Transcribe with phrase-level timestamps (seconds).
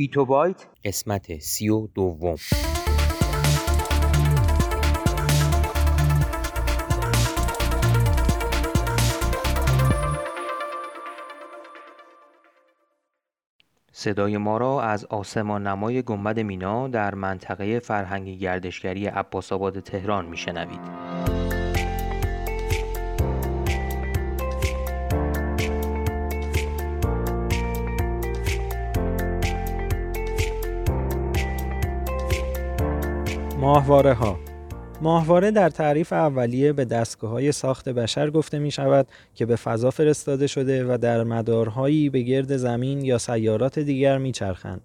[0.00, 2.36] بیتو بایت قسمت سی و دوم
[13.92, 20.26] صدای ما را از آسمان نمای گنبد مینا در منطقه فرهنگی گردشگری عباس آباد تهران
[20.26, 20.99] میشنوید.
[33.60, 34.38] ماهواره ها
[35.00, 39.90] ماهواره در تعریف اولیه به دستگاه های ساخت بشر گفته می شود که به فضا
[39.90, 44.80] فرستاده شده و در مدارهایی به گرد زمین یا سیارات دیگر می چرخند.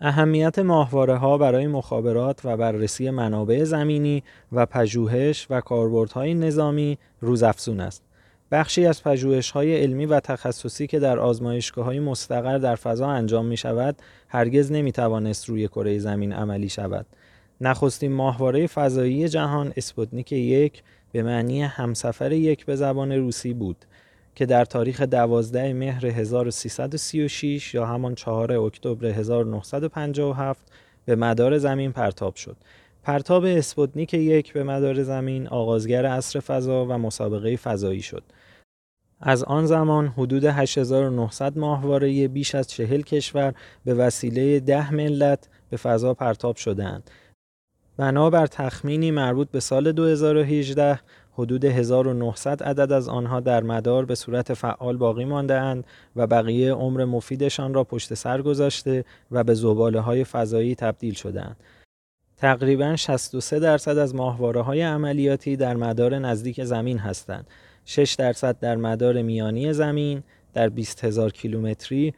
[0.00, 7.80] اهمیت ماهواره ها برای مخابرات و بررسی منابع زمینی و پژوهش و کاربردهای نظامی روزافزون
[7.80, 8.02] است.
[8.50, 9.02] بخشی از
[9.54, 11.18] های علمی و تخصصی که در
[11.76, 13.96] های مستقر در فضا انجام می شود،
[14.28, 17.06] هرگز نمی توانست روی کره زمین عملی شود.
[17.62, 23.76] نخستین ماهواره فضایی جهان اسپوتنیک یک به معنی همسفر یک به زبان روسی بود
[24.34, 30.72] که در تاریخ 12 مهر 1336 یا همان 4 اکتبر 1957
[31.04, 32.56] به مدار زمین پرتاب شد.
[33.02, 38.22] پرتاب اسپوتنیک یک به مدار زمین آغازگر عصر فضا و مسابقه فضایی شد.
[39.20, 45.76] از آن زمان حدود 8900 ماهواره بیش از چهل کشور به وسیله ده ملت به
[45.76, 47.10] فضا پرتاب شدهاند
[47.96, 51.00] بنابر تخمینی مربوط به سال 2018
[51.32, 55.84] حدود 1900 عدد از آنها در مدار به صورت فعال باقی مانده اند
[56.16, 61.56] و بقیه عمر مفیدشان را پشت سر گذاشته و به زباله های فضایی تبدیل شدهاند.
[62.36, 67.46] تقریبا 63 درصد از ماهواره های عملیاتی در مدار نزدیک زمین هستند.
[67.84, 70.22] 6 درصد در مدار میانی زمین
[70.54, 72.14] در 20 هزار کیلومتری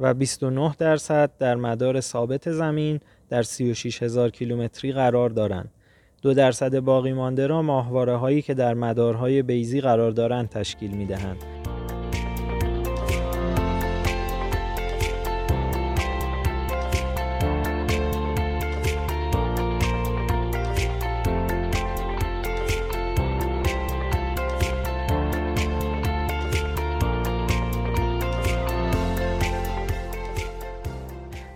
[0.00, 5.70] و 29 درصد در مدار ثابت زمین در 36 هزار کیلومتری قرار دارند.
[6.22, 11.06] دو درصد باقی مانده را ماهواره هایی که در مدارهای بیزی قرار دارند تشکیل می
[11.06, 11.59] دهند.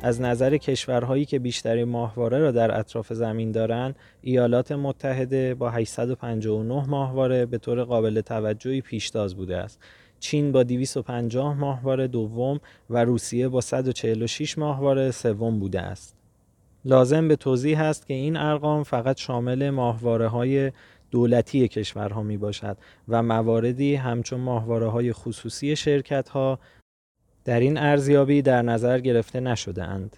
[0.05, 6.87] از نظر کشورهایی که بیشترین ماهواره را در اطراف زمین دارند ایالات متحده با 859
[6.89, 9.81] ماهواره به طور قابل توجهی پیشتاز بوده است.
[10.21, 12.61] چین با 250 ماهواره دوم
[12.91, 16.17] و روسیه با 146 ماهواره سوم بوده است.
[16.85, 20.73] لازم به توضیح است که این ارقام فقط شامل ماهواره های
[21.11, 22.77] دولتی کشورها می باشد
[23.09, 26.59] و مواردی همچون ماهواره های خصوصی شرکت ها
[27.45, 30.17] در این ارزیابی در نظر گرفته نشده اند.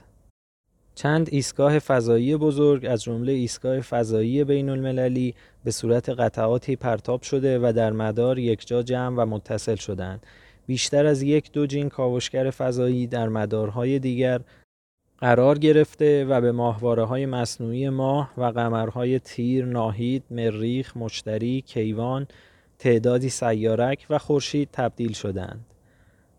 [0.94, 7.59] چند ایستگاه فضایی بزرگ از جمله ایستگاه فضایی بین المللی به صورت قطعاتی پرتاب شده
[7.59, 10.26] و در مدار یکجا جمع و متصل شدند.
[10.66, 14.41] بیشتر از یک دو جین کاوشگر فضایی در مدارهای دیگر
[15.19, 22.26] قرار گرفته و به ماهواره های مصنوعی ماه و قمرهای تیر، ناهید، مریخ، مشتری، کیوان،
[22.78, 25.64] تعدادی سیارک و خورشید تبدیل شدند.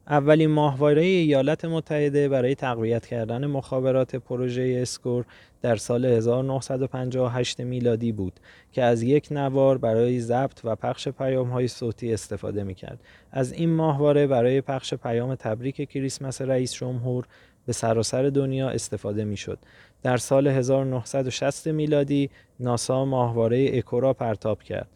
[0.10, 5.26] اولین ماهواره ایالات متحده برای تقویت کردن مخابرات پروژه اسکور
[5.62, 8.40] در سال 1958 میلادی بود
[8.72, 13.00] که از یک نوار برای ضبط و پخش پیام های صوتی استفاده می کرد.
[13.32, 17.26] از این ماهواره برای پخش پیام تبریک کریسمس رئیس جمهور
[17.66, 19.60] به سراسر دنیا استفاده می شد.
[20.04, 22.30] در سال 1960 میلادی
[22.60, 24.90] ناسا ماهواره اکو را پرتاب کرد.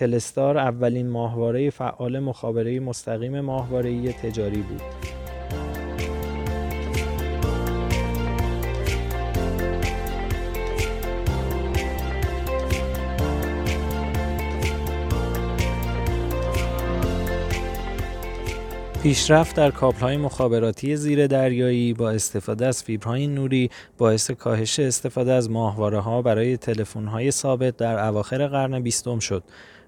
[0.00, 4.82] تلستار اولین ماهواره فعال مخابره مستقیم ماهواره‌ای تجاری بود.
[19.02, 25.50] پیشرفت در کابل‌های مخابراتی زیر دریایی با استفاده از فیبرهای نوری باعث کاهش استفاده از
[25.50, 29.44] ماهواره‌ها برای تلفن‌های ثابت در اواخر قرن بیستم شد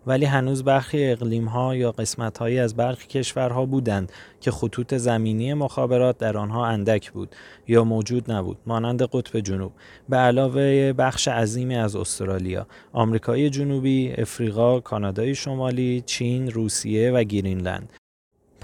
[0.07, 5.55] ولی هنوز برخی اقلیم ها یا قسمت هایی از برخی کشورها بودند که خطوط زمینی
[5.55, 7.37] مخابرات در آنها اندک بود
[7.69, 9.73] یا موجود نبود مانند قطب جنوب.
[10.09, 18.02] به علاوه بخش عظیمی از استرالیا آمریکای جنوبی افریقا کانادای شمالی چین روسیه و گرینلند.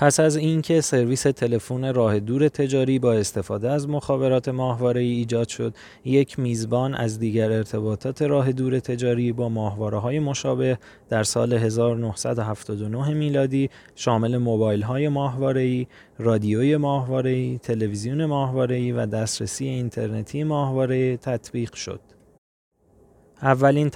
[0.01, 5.49] پس از اینکه سرویس تلفن راه دور تجاری با استفاده از مخابرات ماهواره ای ایجاد
[5.49, 5.75] شد،
[6.05, 10.79] یک میزبان از دیگر ارتباطات راه دور تجاری با ماهواره های مشابه
[11.09, 15.87] در سال 1979 میلادی شامل موبایل های ماهواره ای،
[16.19, 22.18] رادیوی ماهواره ای، تلویزیون ماهواره ای و دسترسی اینترنتی ماهواره تطبیق شد.
[23.43, 23.91] اولین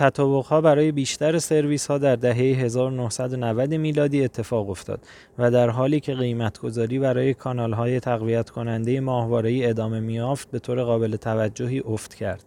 [0.49, 5.01] ها برای بیشتر سرویس ها در دهه 1990 میلادی اتفاق افتاد
[5.39, 10.83] و در حالی که قیمتگذاری برای کانال های تقویت کننده ماهواره ادامه میافت به طور
[10.83, 12.45] قابل توجهی افت کرد.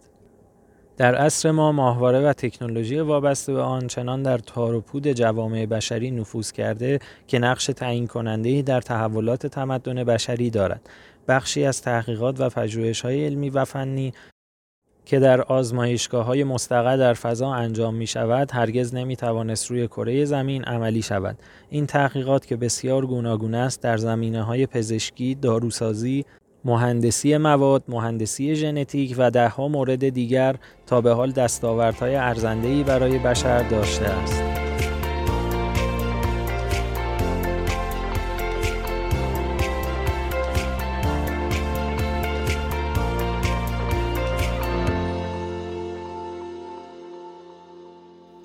[0.96, 5.66] در عصر ما ماهواره و تکنولوژی وابسته به آن چنان در تار و پود جوامع
[5.66, 10.88] بشری نفوذ کرده که نقش تعیین کننده در تحولات تمدن بشری دارد.
[11.28, 12.50] بخشی از تحقیقات و
[13.02, 14.12] های علمی و فنی
[15.06, 20.24] که در آزمایشگاه های مستقر در فضا انجام می شود هرگز نمی توانست روی کره
[20.24, 21.38] زمین عملی شود.
[21.70, 26.24] این تحقیقات که بسیار گوناگون است در زمینه های پزشکی، داروسازی،
[26.64, 30.56] مهندسی مواد، مهندسی ژنتیک و دهها مورد دیگر
[30.86, 34.65] تا به حال دستاوردهای ارزنده‌ای برای بشر داشته است.